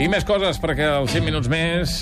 I 0.00 0.06
més 0.08 0.24
coses, 0.24 0.56
perquè 0.56 0.86
als 0.88 1.12
5 1.12 1.26
minuts 1.26 1.50
més 1.52 1.92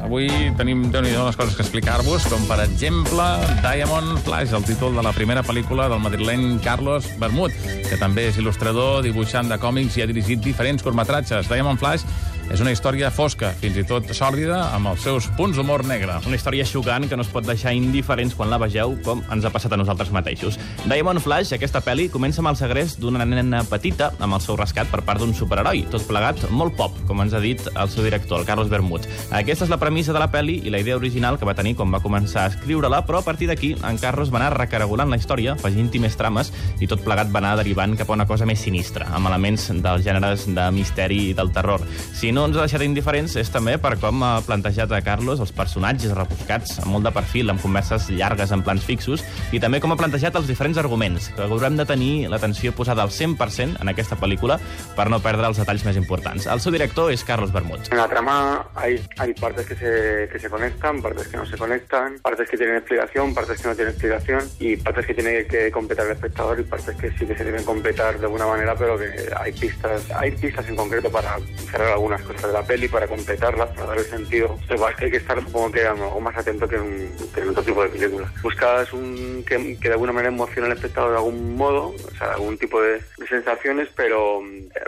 avui 0.00 0.28
tenim, 0.56 0.84
déu 0.92 1.02
nhi 1.02 1.10
les 1.12 1.36
coses 1.36 1.56
que 1.58 1.64
explicar-vos, 1.64 2.24
com 2.30 2.44
per 2.48 2.60
exemple 2.62 3.26
Diamond 3.64 4.20
Flash, 4.24 4.54
el 4.56 4.64
títol 4.64 4.94
de 4.96 5.02
la 5.04 5.12
primera 5.12 5.42
pel·lícula 5.44 5.88
del 5.90 6.00
madrileny 6.00 6.60
Carlos 6.64 7.08
Bermud, 7.20 7.52
que 7.88 7.98
també 8.00 8.28
és 8.30 8.38
il·lustrador, 8.40 9.02
dibuixant 9.04 9.50
de 9.50 9.58
còmics 9.60 9.98
i 9.98 10.04
ha 10.04 10.08
dirigit 10.08 10.40
diferents 10.44 10.84
curtmetratges. 10.86 11.50
Diamond 11.50 11.82
Flash 11.82 12.06
és 12.50 12.60
una 12.60 12.72
història 12.74 13.12
fosca, 13.14 13.52
fins 13.60 13.76
i 13.78 13.84
tot 13.86 14.08
sòrdida, 14.16 14.58
amb 14.74 14.90
els 14.90 15.04
seus 15.06 15.28
punts 15.38 15.56
d'humor 15.56 15.84
negre. 15.86 16.16
Una 16.26 16.34
història 16.34 16.66
xocant 16.66 17.06
que 17.08 17.16
no 17.16 17.22
es 17.22 17.30
pot 17.30 17.46
deixar 17.46 17.72
indiferents 17.76 18.34
quan 18.34 18.50
la 18.50 18.58
vegeu, 18.58 18.96
com 19.06 19.22
ens 19.30 19.46
ha 19.46 19.52
passat 19.54 19.72
a 19.72 19.78
nosaltres 19.78 20.10
mateixos. 20.10 20.58
Diamond 20.90 21.22
Flash, 21.22 21.54
aquesta 21.54 21.82
pel·li, 21.86 22.08
comença 22.10 22.42
amb 22.42 22.50
el 22.50 22.58
segrest 22.58 22.98
d'una 23.00 23.22
nena 23.24 23.62
petita 23.70 24.10
amb 24.18 24.34
el 24.34 24.42
seu 24.42 24.58
rescat 24.58 24.90
per 24.90 25.04
part 25.06 25.22
d'un 25.22 25.34
superheroi, 25.36 25.84
tot 25.92 26.06
plegat 26.08 26.42
molt 26.50 26.74
pop, 26.78 26.96
com 27.06 27.22
ens 27.22 27.36
ha 27.38 27.42
dit 27.44 27.62
el 27.70 27.92
seu 27.92 28.04
director, 28.06 28.42
el 28.42 28.48
Carlos 28.48 28.72
Bermud. 28.72 29.06
Aquesta 29.30 29.68
és 29.68 29.70
la 29.70 29.78
premissa 29.78 30.16
de 30.16 30.22
la 30.22 30.30
pel·li 30.32 30.58
i 30.66 30.74
la 30.74 30.82
idea 30.82 30.98
original 30.98 31.38
que 31.38 31.46
va 31.46 31.54
tenir 31.54 31.76
quan 31.78 31.94
va 31.94 32.02
començar 32.02 32.48
a 32.48 32.52
escriure-la, 32.54 33.04
però 33.06 33.22
a 33.22 33.26
partir 33.26 33.46
d'aquí 33.50 33.76
en 33.78 34.02
Carlos 34.02 34.34
va 34.34 34.42
anar 34.42 34.56
recarregulant 34.58 35.14
la 35.14 35.20
història, 35.20 35.54
afegint-hi 35.54 36.02
més 36.02 36.18
trames, 36.18 36.50
i 36.82 36.90
tot 36.90 37.06
plegat 37.06 37.30
va 37.30 37.38
anar 37.44 37.54
derivant 37.62 37.94
cap 38.00 38.10
a 38.10 38.18
una 38.18 38.26
cosa 38.26 38.48
més 38.48 38.66
sinistra, 38.66 39.06
amb 39.14 39.30
elements 39.30 39.70
dels 39.70 40.04
gèneres 40.06 40.48
de 40.50 40.68
misteri 40.74 41.22
i 41.30 41.34
del 41.36 41.54
terror. 41.54 41.86
Si 42.10 42.32
no 42.34 42.39
no 42.40 42.46
ens 42.48 42.56
ha 42.56 42.62
deixat 42.64 42.80
indiferents 42.86 43.34
és 43.36 43.50
també 43.52 43.74
per 43.76 43.98
com 44.00 44.22
ha 44.24 44.38
plantejat 44.46 44.88
a 44.96 45.02
Carlos 45.04 45.42
els 45.44 45.50
personatges 45.52 46.14
rebuscats, 46.16 46.78
amb 46.80 46.94
molt 46.94 47.04
de 47.04 47.10
perfil, 47.12 47.50
amb 47.52 47.60
converses 47.60 48.06
llargues 48.08 48.54
en 48.56 48.62
plans 48.64 48.86
fixos, 48.86 49.20
i 49.52 49.60
també 49.60 49.76
com 49.84 49.92
ha 49.92 49.98
plantejat 50.00 50.38
els 50.40 50.48
diferents 50.48 50.80
arguments, 50.80 51.26
que 51.36 51.44
haurem 51.44 51.76
de 51.76 51.84
tenir 51.84 52.30
l'atenció 52.32 52.72
posada 52.72 53.04
al 53.04 53.12
100% 53.12 53.82
en 53.82 53.92
aquesta 53.92 54.16
pel·lícula 54.16 54.56
per 54.96 55.10
no 55.12 55.18
perdre 55.20 55.50
els 55.50 55.60
detalls 55.60 55.84
més 55.84 55.98
importants. 56.00 56.46
El 56.48 56.64
seu 56.64 56.72
director 56.72 57.12
és 57.12 57.26
Carlos 57.28 57.52
Bermud. 57.52 57.90
En 57.92 58.00
la 58.00 58.08
trama 58.08 58.38
hay, 58.72 58.96
hay 59.18 59.36
partes 59.36 59.68
que 59.68 59.76
se, 59.76 59.92
que 60.32 60.40
se 60.40 60.48
conectan, 60.48 61.02
partes 61.04 61.28
que 61.28 61.36
no 61.36 61.44
se 61.44 61.60
conectan, 61.60 62.16
partes 62.24 62.48
que 62.48 62.56
tienen 62.56 62.80
explicación, 62.80 63.34
partes 63.34 63.60
que 63.60 63.68
no 63.68 63.74
tienen 63.74 63.92
explicación, 63.92 64.48
y 64.58 64.78
partes 64.78 65.04
que 65.04 65.12
tiene 65.12 65.44
que 65.44 65.70
completar 65.70 66.06
el 66.06 66.12
espectador 66.12 66.58
y 66.58 66.62
partes 66.62 66.96
que 66.96 67.12
sí 67.18 67.26
que 67.26 67.36
se 67.36 67.44
deben 67.44 67.64
completar 67.64 68.18
de 68.18 68.24
alguna 68.24 68.46
manera, 68.46 68.74
pero 68.76 68.96
que 68.96 69.28
hay 69.36 69.52
pistas, 69.52 70.10
hay 70.12 70.30
pistas 70.30 70.66
en 70.70 70.76
concreto 70.76 71.10
para 71.10 71.36
cerrar 71.70 71.92
algunas 71.92 72.22
cosas 72.22 72.29
la 72.52 72.62
peli 72.62 72.88
para 72.88 73.06
completarla, 73.06 73.66
para 73.72 73.86
darle 73.86 74.04
sentido. 74.04 74.58
Que 74.68 75.04
hay 75.04 75.10
que 75.10 75.16
estar 75.16 75.42
como 75.44 75.70
que 75.70 75.86
algo 75.86 76.20
más 76.20 76.36
atento 76.36 76.68
que 76.68 76.76
en, 76.76 77.12
que 77.34 77.40
en 77.40 77.48
otro 77.50 77.62
tipo 77.62 77.82
de 77.82 77.88
películas. 77.88 78.30
Buscas 78.42 78.92
un 78.92 79.44
que, 79.46 79.58
de 79.58 79.92
alguna 79.92 80.12
manera 80.12 80.32
emocione 80.32 80.66
al 80.66 80.72
espectador 80.74 81.10
de 81.10 81.16
algún 81.16 81.56
modo, 81.56 81.88
o 81.88 82.16
sea, 82.16 82.34
algún 82.34 82.56
tipo 82.58 82.80
de, 82.80 83.00
sensaciones, 83.28 83.88
pero 83.94 84.42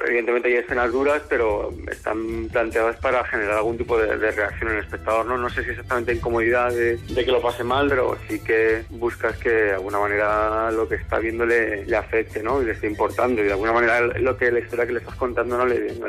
evidentemente 0.06 0.48
hay 0.48 0.54
escenas 0.54 0.90
duras, 0.90 1.22
pero 1.28 1.72
están 1.90 2.48
planteadas 2.48 2.96
para 2.96 3.24
generar 3.24 3.58
algún 3.58 3.78
tipo 3.78 3.96
de, 3.96 4.16
reacción 4.16 4.70
en 4.70 4.78
el 4.78 4.84
espectador. 4.84 5.26
¿no? 5.26 5.38
no 5.38 5.48
sé 5.48 5.62
si 5.62 5.70
exactamente 5.70 6.14
incomodidad 6.14 6.72
de, 6.72 6.96
de, 6.96 7.24
que 7.24 7.30
lo 7.30 7.40
pase 7.40 7.62
mal, 7.62 7.88
pero 7.88 8.16
sí 8.28 8.40
que 8.40 8.84
buscas 8.90 9.36
que 9.38 9.50
de 9.50 9.72
alguna 9.74 10.00
manera 10.00 10.70
lo 10.72 10.88
que 10.88 10.96
está 10.96 11.18
viendo 11.18 11.46
le, 11.46 11.84
le 11.86 11.96
afecte 11.96 12.42
¿no? 12.42 12.60
y 12.60 12.64
le 12.64 12.72
esté 12.72 12.88
importando 12.88 13.42
y 13.42 13.46
de 13.46 13.52
alguna 13.52 13.72
manera 13.72 14.00
lo 14.00 14.36
que 14.36 14.50
la 14.50 14.58
historia 14.58 14.86
que 14.86 14.92
le 14.92 14.98
estás 14.98 15.14
contando 15.14 15.56
no 15.56 15.66
le, 15.66 15.94
no, 15.94 16.06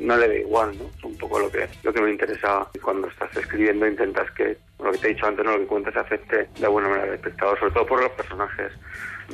no 0.00 0.16
le 0.16 0.28
da 0.28 0.34
igual. 0.34 0.75
¿No? 0.78 1.08
un 1.08 1.16
poco 1.18 1.38
lo 1.38 1.50
que, 1.50 1.68
lo 1.82 1.92
que 1.92 2.00
me 2.00 2.10
interesa 2.10 2.66
cuando 2.82 3.08
estás 3.08 3.36
escribiendo, 3.36 3.86
intentas 3.86 4.30
que 4.32 4.56
lo 4.78 4.92
que 4.92 4.98
te 4.98 5.06
he 5.06 5.14
dicho 5.14 5.26
antes, 5.26 5.44
no 5.44 5.52
lo 5.52 5.58
que 5.58 5.66
cuentas 5.66 5.96
afecte 5.96 6.48
de 6.58 6.64
alguna 6.64 6.88
manera 6.88 7.08
al 7.08 7.14
espectador, 7.14 7.58
sobre 7.58 7.72
todo 7.72 7.86
por 7.86 8.02
los 8.02 8.12
personajes, 8.12 8.72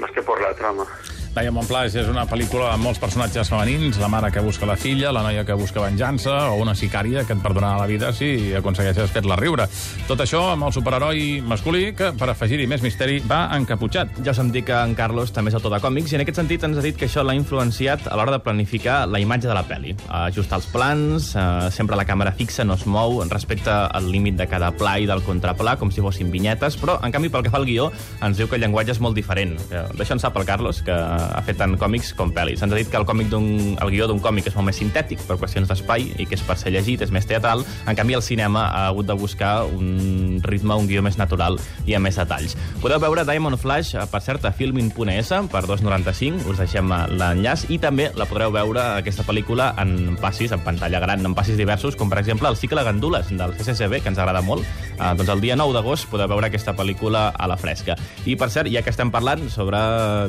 más 0.00 0.10
que 0.12 0.22
por 0.22 0.40
la 0.40 0.54
trama. 0.54 0.86
Diamond 1.32 1.64
Flash 1.64 1.94
és 1.96 2.08
una 2.12 2.26
pel·lícula 2.28 2.66
amb 2.74 2.84
molts 2.84 2.98
personatges 3.00 3.48
femenins, 3.48 3.96
la 3.96 4.08
mare 4.12 4.28
que 4.28 4.42
busca 4.44 4.66
la 4.68 4.74
filla, 4.76 5.08
la 5.16 5.22
noia 5.24 5.46
que 5.48 5.54
busca 5.56 5.80
venjança 5.80 6.34
o 6.52 6.58
una 6.60 6.74
sicària 6.76 7.22
que 7.24 7.32
et 7.32 7.40
perdonarà 7.40 7.78
la 7.80 7.86
vida 7.88 8.10
si 8.12 8.52
aconsegueixes 8.58 9.14
fer-la 9.14 9.38
riure. 9.40 9.64
Tot 10.10 10.20
això 10.20 10.42
amb 10.52 10.66
el 10.66 10.74
superheroi 10.76 11.40
masculí 11.48 11.94
que, 11.96 12.10
per 12.20 12.28
afegir-hi 12.28 12.66
més 12.68 12.84
misteri, 12.84 13.16
va 13.24 13.46
encaputxat. 13.56 14.20
Ja 14.26 14.34
us 14.34 14.42
hem 14.42 14.50
dit 14.52 14.66
que 14.68 14.76
en 14.76 14.92
Carlos 14.98 15.32
també 15.32 15.48
és 15.48 15.56
autor 15.56 15.72
de 15.72 15.80
còmics 15.80 16.12
i 16.12 16.18
en 16.18 16.26
aquest 16.26 16.42
sentit 16.42 16.66
ens 16.68 16.76
ha 16.76 16.84
dit 16.84 17.00
que 17.00 17.08
això 17.08 17.24
l'ha 17.24 17.36
influenciat 17.38 18.10
a 18.12 18.20
l'hora 18.20 18.36
de 18.36 18.42
planificar 18.44 19.06
la 19.08 19.22
imatge 19.24 19.48
de 19.48 19.56
la 19.56 19.64
pel·li. 19.64 19.96
Ajustar 20.20 20.60
els 20.60 20.68
plans, 20.74 21.30
eh, 21.32 21.46
sempre 21.72 21.96
la 21.96 22.04
càmera 22.04 22.36
fixa 22.36 22.68
no 22.68 22.76
es 22.76 22.84
mou, 22.84 23.22
respecte 23.32 23.72
al 23.72 24.12
límit 24.12 24.36
de 24.36 24.50
cada 24.52 24.68
pla 24.76 24.98
i 25.00 25.08
del 25.08 25.24
contrapla, 25.24 25.78
com 25.80 25.90
si 25.90 26.04
fossin 26.04 26.28
vinyetes, 26.30 26.76
però, 26.76 27.00
en 27.00 27.16
canvi, 27.16 27.32
pel 27.32 27.48
que 27.48 27.56
fa 27.56 27.62
al 27.62 27.68
guió, 27.72 27.88
ens 28.20 28.36
diu 28.36 28.52
que 28.52 28.60
el 28.60 28.66
llenguatge 28.66 28.92
és 28.92 29.00
molt 29.00 29.16
diferent. 29.16 29.56
D'això 29.96 30.20
en 30.20 30.20
sap 30.20 30.36
el 30.36 30.44
Carlos, 30.44 30.84
que 30.84 31.00
ha 31.22 31.42
fet 31.46 31.58
tant 31.60 31.76
còmics 31.78 32.12
com 32.18 32.32
pel·lis. 32.34 32.62
Ens 32.64 32.72
ha 32.72 32.78
dit 32.78 32.90
que 32.90 32.98
el, 33.00 33.06
còmic 33.08 33.32
el 33.32 33.92
guió 33.92 34.08
d'un 34.10 34.20
còmic 34.22 34.50
és 34.50 34.56
molt 34.58 34.68
més 34.70 34.78
sintètic 34.80 35.22
per 35.28 35.38
qüestions 35.40 35.70
d'espai 35.70 36.08
i 36.18 36.26
que 36.28 36.36
és 36.38 36.44
per 36.46 36.58
ser 36.60 36.74
llegit, 36.74 37.02
és 37.04 37.12
més 37.14 37.26
teatral. 37.28 37.64
En 37.88 37.98
canvi, 37.98 38.16
el 38.18 38.24
cinema 38.24 38.66
ha 38.70 38.86
hagut 38.90 39.08
de 39.08 39.16
buscar 39.18 39.64
un 39.66 40.40
ritme, 40.44 40.76
un 40.76 40.88
guió 40.90 41.02
més 41.04 41.18
natural 41.20 41.58
i 41.86 41.96
amb 41.96 42.08
més 42.08 42.18
detalls. 42.20 42.56
Podeu 42.82 43.00
veure 43.02 43.26
Diamond 43.28 43.58
Flash, 43.60 43.94
per 44.12 44.22
cert, 44.24 44.44
a 44.44 44.52
filmin.es 44.52 45.32
per 45.52 45.64
2,95, 45.68 46.46
us 46.50 46.60
deixem 46.60 46.90
l'enllaç, 47.16 47.66
i 47.72 47.78
també 47.82 48.10
la 48.18 48.26
podreu 48.28 48.52
veure, 48.54 48.82
aquesta 49.00 49.24
pel·lícula, 49.26 49.72
en 49.80 50.16
passis, 50.20 50.52
en 50.52 50.62
pantalla 50.64 51.00
gran, 51.02 51.24
en 51.24 51.36
passis 51.36 51.56
diversos, 51.58 51.96
com 51.96 52.10
per 52.12 52.20
exemple 52.22 52.50
el 52.50 52.58
cicle 52.58 52.84
Gandules 52.84 53.30
del 53.30 53.54
CCCB, 53.58 54.02
que 54.02 54.12
ens 54.12 54.20
agrada 54.20 54.42
molt. 54.44 54.66
Eh, 55.02 55.14
doncs 55.18 55.30
el 55.32 55.40
dia 55.42 55.56
9 55.58 55.74
d'agost 55.74 56.06
podeu 56.10 56.28
veure 56.30 56.46
aquesta 56.46 56.76
pel·lícula 56.78 57.24
a 57.34 57.48
la 57.50 57.56
fresca. 57.58 57.96
I, 58.24 58.36
per 58.38 58.48
cert, 58.54 58.70
ja 58.70 58.84
que 58.84 58.92
estem 58.92 59.10
parlant 59.10 59.48
sobre 59.50 59.80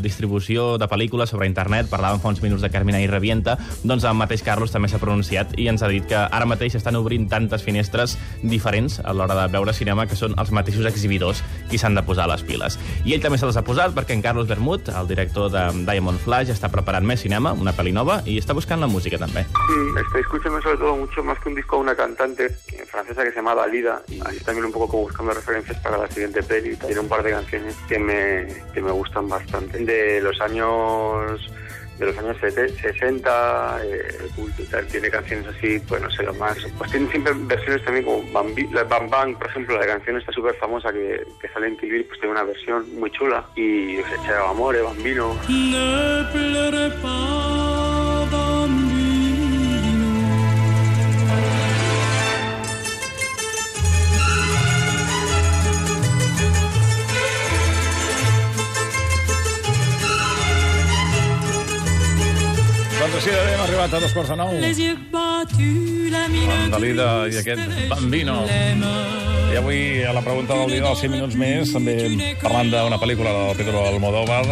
distribució 0.02 0.80
de 0.82 0.88
pel·lícules 0.90 1.30
sobre 1.30 1.48
internet, 1.50 1.92
parlàvem 1.92 2.22
fa 2.24 2.32
uns 2.34 2.42
minuts 2.42 2.64
de 2.66 2.72
Carmina 2.74 3.02
i 3.04 3.10
Revienta, 3.10 3.58
doncs 3.84 4.08
el 4.10 4.18
mateix 4.18 4.42
Carlos 4.46 4.74
també 4.74 4.90
s'ha 4.90 5.02
pronunciat 5.02 5.54
i 5.62 5.68
ens 5.70 5.84
ha 5.84 5.92
dit 5.92 6.08
que 6.10 6.18
ara 6.18 6.48
mateix 6.50 6.80
estan 6.80 6.98
obrint 6.98 7.28
tantes 7.30 7.62
finestres 7.62 8.18
diferents 8.42 9.00
a 9.04 9.14
l'hora 9.14 9.38
de 9.44 9.46
veure 9.54 9.76
cinema 9.78 10.08
que 10.10 10.18
són 10.18 10.34
els 10.42 10.54
mateixos 10.56 10.90
exhibidors 10.90 11.44
qui 11.70 11.78
s'han 11.78 11.94
de 11.94 12.06
posar 12.08 12.26
les 12.32 12.42
piles. 12.48 12.80
I 13.06 13.14
ell 13.14 13.22
també 13.22 13.38
se 13.38 13.50
les 13.50 13.60
ha 13.60 13.66
posat 13.68 13.94
perquè 13.94 14.18
en 14.18 14.26
Carlos 14.26 14.50
Bermud, 14.50 14.90
el 14.90 15.12
director 15.12 15.52
de 15.54 15.68
Diamond 15.86 16.22
Flash, 16.24 16.50
està 16.56 16.72
preparant 16.74 17.06
més 17.06 17.22
cinema, 17.22 17.54
una 17.54 17.76
pel·li 17.78 17.94
nova, 17.94 18.22
i 18.26 18.40
està 18.42 18.58
buscant 18.58 18.82
la 18.82 18.90
música 18.90 19.22
també. 19.22 19.46
Sí, 19.68 19.80
estoy 20.02 20.22
escuchando 20.22 20.62
sobre 20.62 20.78
todo 20.78 20.96
mucho 20.98 21.24
más 21.24 21.40
que 21.40 21.50
un 21.50 21.56
disco 21.56 21.78
una 21.78 21.96
cantante 21.96 22.50
francesa 22.90 23.24
que 23.24 23.32
se 23.32 23.38
llama 23.38 23.56
Dalida, 23.56 24.02
y 24.08 24.20
así 24.22 24.40
también 24.40 24.63
un 24.66 24.72
poco 24.72 24.88
como 24.88 25.04
buscando 25.04 25.34
referencias 25.34 25.78
para 25.80 25.98
la 25.98 26.08
siguiente 26.10 26.44
peli. 26.44 26.76
Tiene 26.76 27.00
un 27.00 27.08
par 27.08 27.24
de 27.24 27.32
canciones 27.32 27.76
que 27.88 28.00
me, 28.00 28.48
que 28.74 28.82
me 28.82 28.92
gustan 28.92 29.28
bastante. 29.28 29.80
De 29.80 30.22
los 30.22 30.40
años 30.42 31.50
de 32.00 32.08
los 32.08 32.18
años 32.18 32.38
60, 32.40 33.80
eh, 33.84 34.30
culto, 34.36 34.64
tal, 34.72 34.86
tiene 34.88 35.10
canciones 35.10 35.48
así, 35.48 35.80
pues 35.88 36.02
no 36.02 36.10
sé, 36.10 36.24
lo 36.24 36.34
más. 36.34 36.58
Pues 36.78 36.92
tienen 36.92 37.10
siempre 37.12 37.34
versiones 37.36 37.84
también 37.84 38.06
como 38.06 38.24
Bambi, 38.32 38.68
la 38.70 38.84
Bam 38.84 39.10
Bang, 39.10 39.38
por 39.38 39.48
ejemplo, 39.48 39.78
la 39.78 39.86
canción 39.86 40.18
está 40.18 40.32
súper 40.32 40.56
famosa 40.56 40.92
que, 40.92 41.24
sale 41.54 41.68
en 41.68 41.78
TV, 41.78 42.04
pues 42.06 42.20
tiene 42.20 42.34
una 42.34 42.44
versión 42.44 42.86
muy 43.00 43.12
chula. 43.12 43.46
Y 43.56 44.00
o 44.00 44.08
sea, 44.26 44.50
Amore, 44.50 44.82
Bambino. 44.82 45.38
Hem 63.24 63.62
arribat 63.64 63.94
a 63.94 64.00
dos 64.04 64.12
quarts 64.12 64.30
de 64.34 64.36
nou. 64.36 64.50
Les 64.60 64.80
yeux 64.82 64.98
battus, 65.12 66.10
la 66.12 66.26
mine 66.28 66.58
Dalida 66.74 67.08
i 67.32 67.38
aquest 67.40 67.88
Bambino. 67.88 68.42
I 69.54 69.56
avui, 69.62 70.04
a 70.04 70.12
la 70.12 70.24
pregunta 70.26 70.58
del 70.60 70.74
dia 70.74 70.84
dels 70.84 71.00
5 71.06 71.14
minuts 71.14 71.38
més, 71.40 71.72
també 71.72 71.96
parlant 72.42 72.74
d'una 72.74 73.00
pel·lícula 73.00 73.32
del 73.38 73.56
Pedro 73.62 73.86
Almodóvar, 73.88 74.44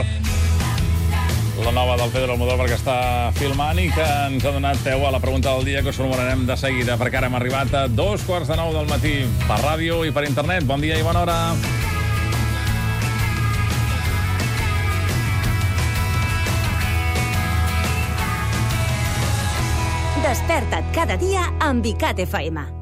la 1.65 1.71
nova 1.75 1.97
del 1.99 2.15
Pedro 2.15 2.37
Almodóvar 2.37 2.69
que 2.71 2.79
està 2.79 2.97
filmant 3.35 3.77
i 3.81 3.89
que 3.91 4.07
ens 4.29 4.47
ha 4.47 4.55
donat 4.55 4.79
peu 4.85 5.03
a 5.05 5.11
la 5.11 5.19
pregunta 5.19 5.51
del 5.57 5.67
dia 5.67 5.83
que 5.83 5.91
us 5.91 5.99
formularem 5.99 6.47
de 6.47 6.55
seguida, 6.57 6.95
perquè 7.01 7.19
ara 7.19 7.27
hem 7.27 7.39
arribat 7.41 7.75
a 7.75 7.87
dos 7.91 8.23
quarts 8.23 8.47
de 8.47 8.55
nou 8.61 8.71
del 8.77 8.87
matí 8.87 9.17
per 9.49 9.59
ràdio 9.65 10.05
i 10.07 10.15
per 10.15 10.29
internet. 10.29 10.63
Bon 10.63 10.79
dia 10.79 10.95
i 10.95 11.03
bona 11.03 11.27
hora. 11.27 11.41
Desperta't 20.41 20.89
cada 20.89 21.17
dia 21.21 21.45
amb 21.61 21.85
ICAT 21.85 22.25
FM. 22.25 22.80